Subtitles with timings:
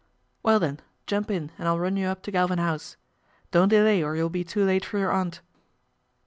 [0.41, 2.97] 'Well then, jump in and I'll run you up to Salvin House.
[3.51, 5.41] Don't delay or you'll be too late :or your aunt."